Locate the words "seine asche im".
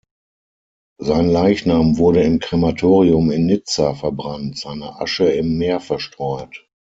4.57-5.59